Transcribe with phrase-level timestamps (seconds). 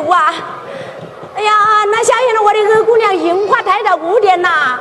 [0.00, 0.34] 哇啊！
[1.36, 1.52] 哎呀，
[1.90, 4.78] 那下雨了，我的二姑娘樱花台的屋点呐。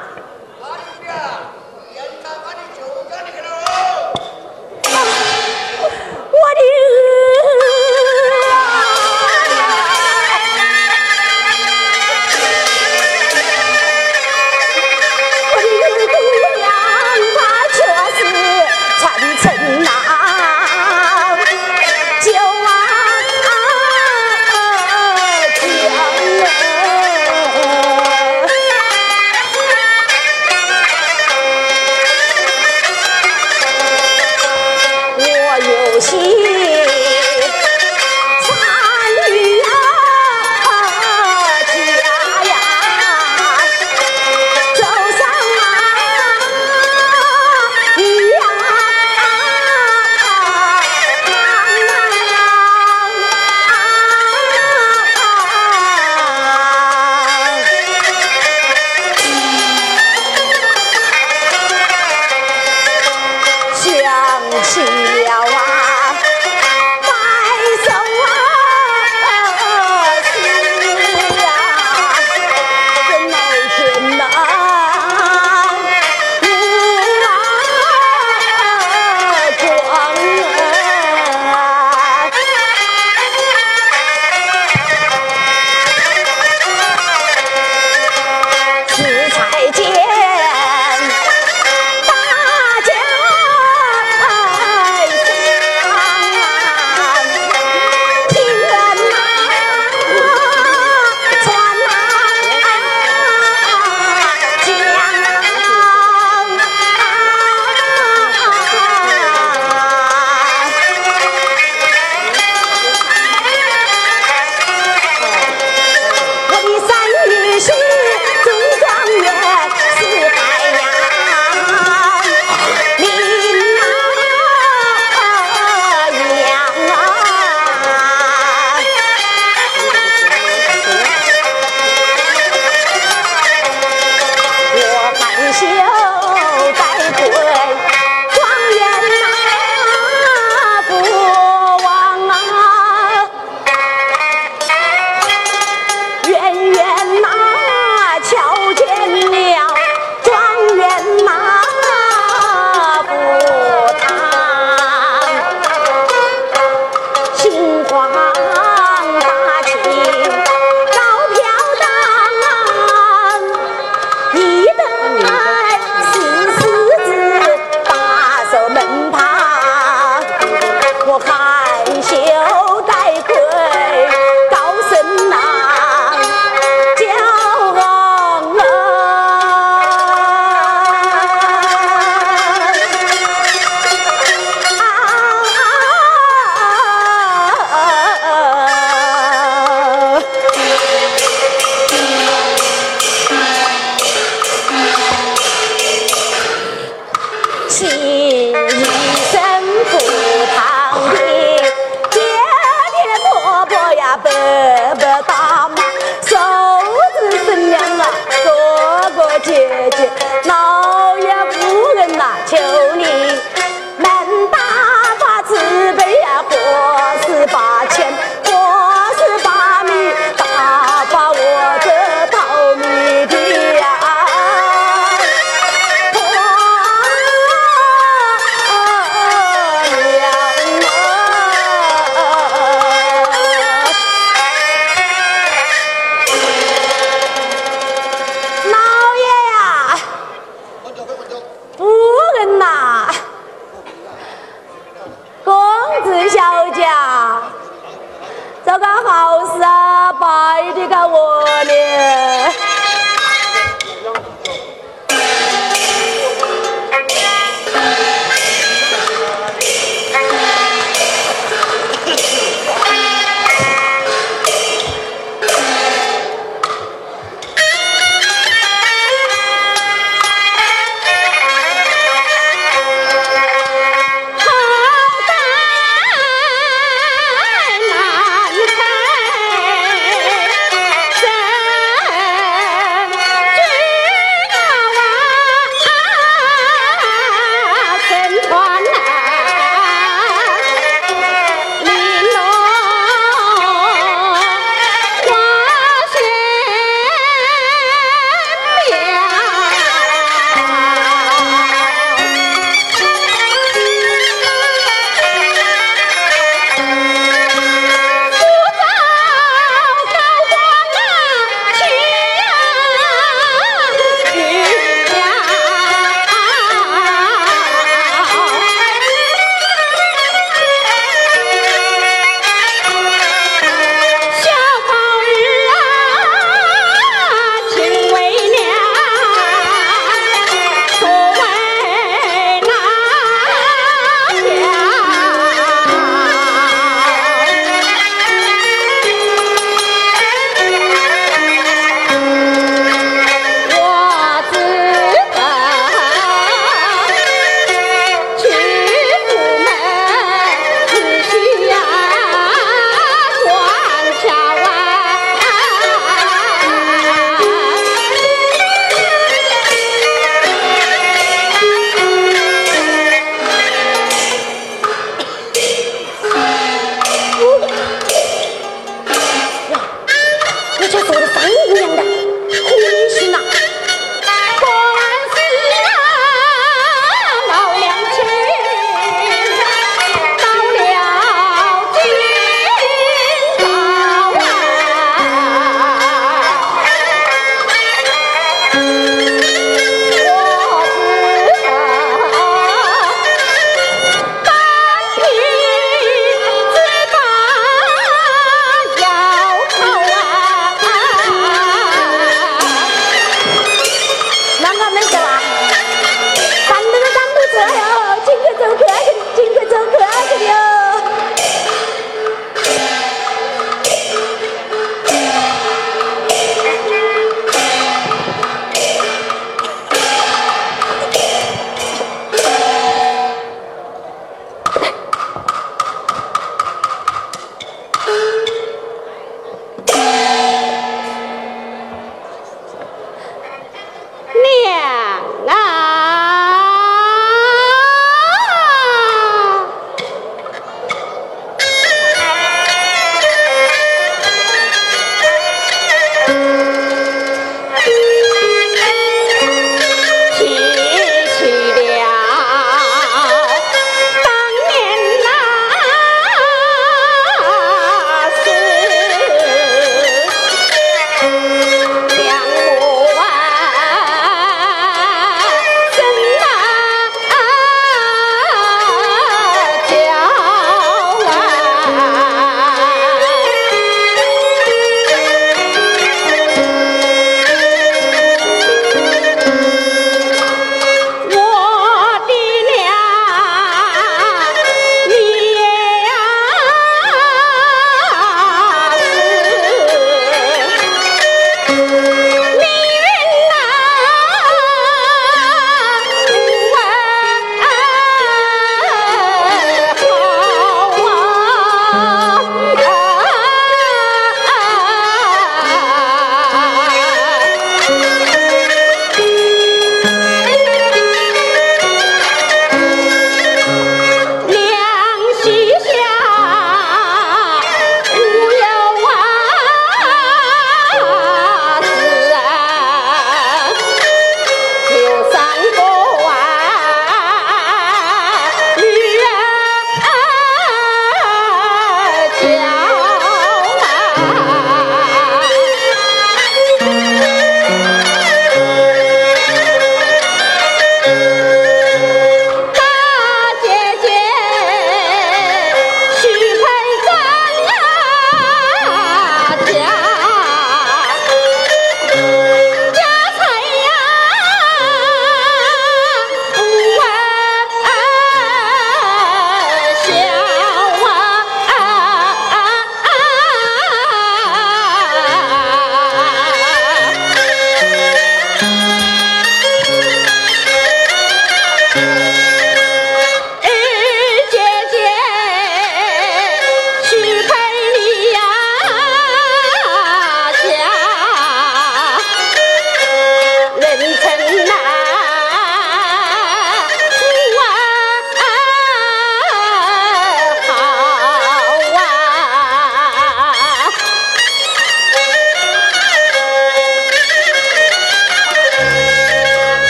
[172.13, 172.42] chiều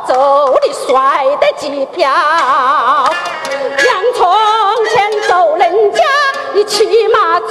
[0.00, 2.10] 走的甩得几票，
[3.50, 4.28] 两从
[4.90, 6.02] 前走人家，
[6.54, 7.50] 你骑马装。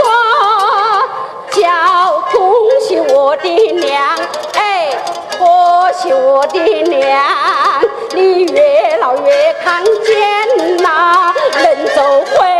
[1.51, 4.19] 叫恭喜我的娘，
[4.55, 4.89] 哎，
[5.39, 7.23] 恭喜我的娘，
[8.13, 11.33] 你越老越看见呐，
[11.63, 12.54] 能走回。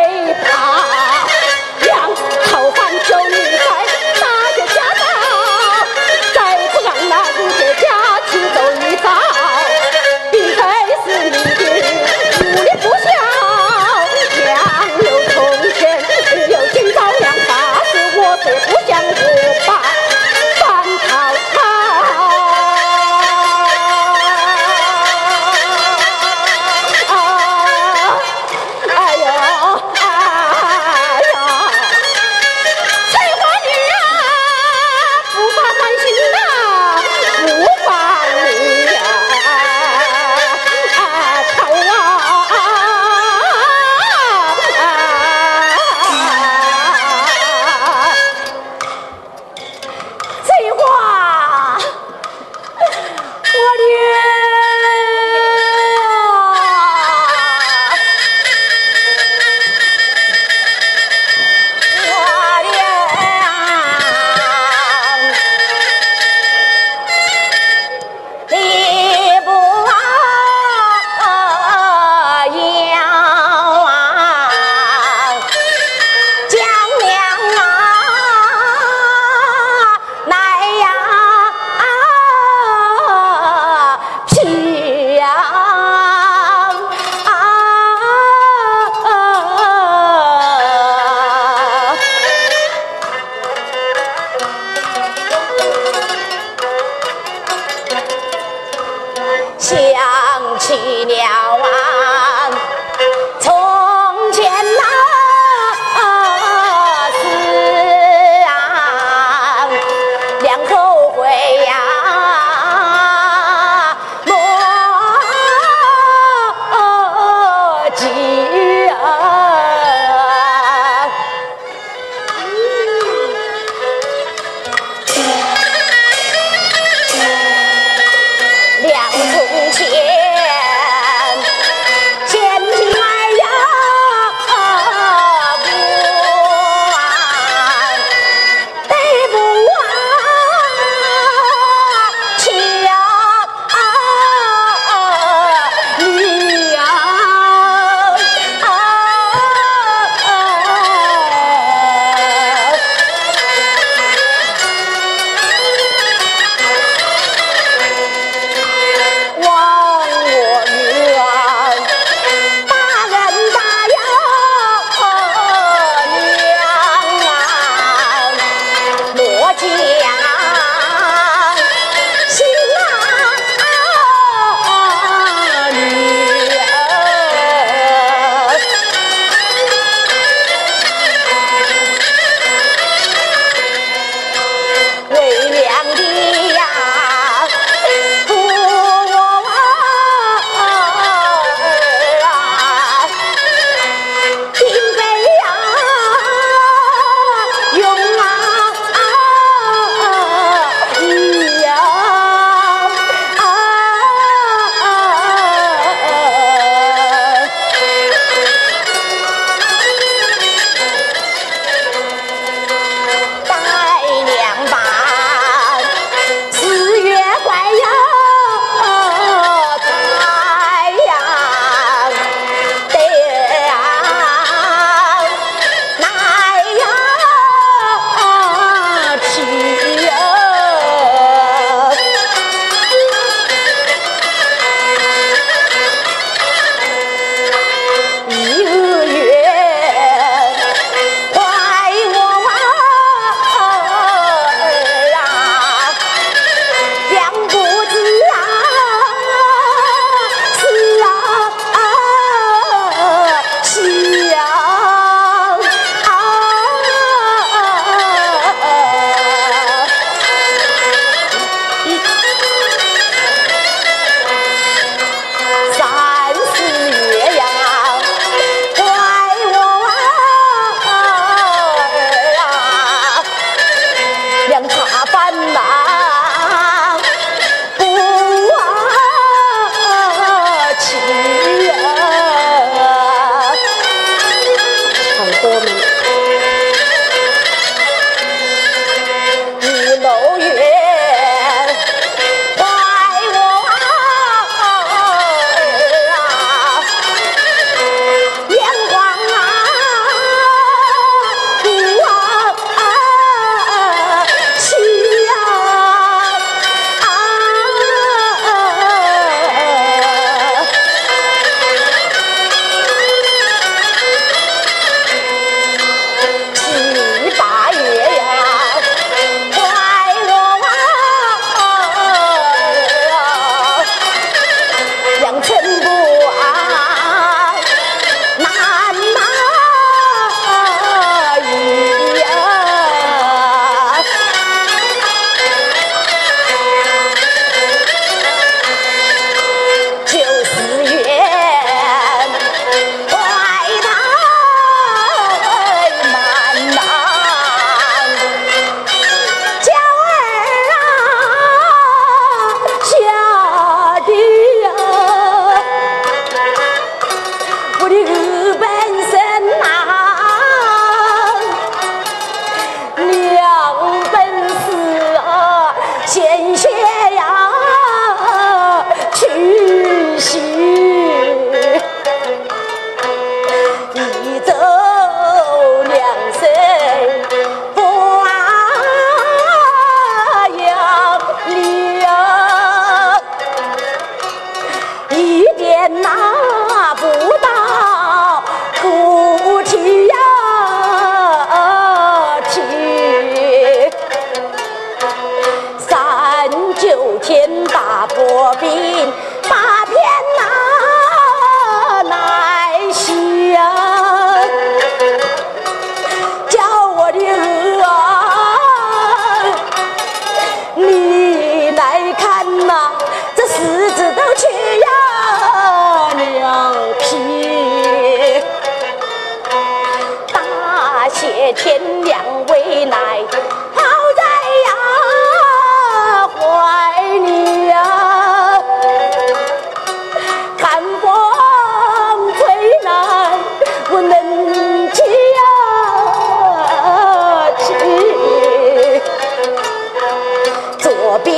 [441.15, 441.31] 我便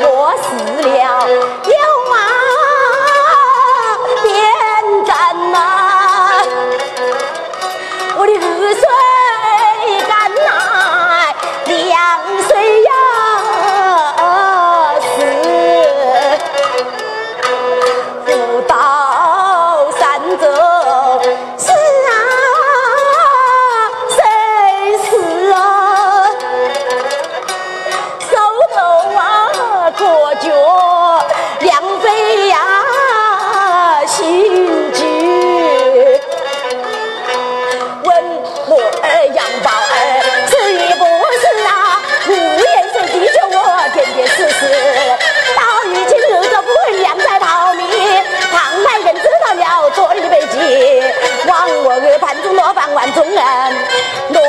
[0.00, 0.56] 落死
[0.88, 1.73] 了。
[53.16, 53.72] dũng ngàn
[54.30, 54.43] nỗi